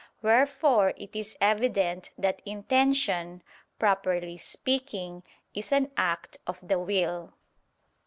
Wherefore 0.23 0.95
it 0.97 1.15
is 1.15 1.37
evident 1.39 2.09
that 2.17 2.41
intention, 2.43 3.43
properly 3.77 4.35
speaking, 4.39 5.21
is 5.53 5.71
an 5.71 5.91
act 5.95 6.39
of 6.47 6.57
the 6.63 6.79
will. 6.79 7.33